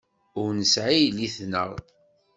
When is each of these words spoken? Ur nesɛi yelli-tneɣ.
Ur 0.41 0.49
nesɛi 0.59 0.97
yelli-tneɣ. 0.99 1.69